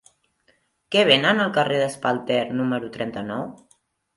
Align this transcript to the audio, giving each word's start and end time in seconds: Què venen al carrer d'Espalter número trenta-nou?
Què 0.95 1.03
venen 1.09 1.43
al 1.45 1.53
carrer 1.57 1.77
d'Espalter 1.81 2.41
número 2.63 2.91
trenta-nou? 2.97 3.49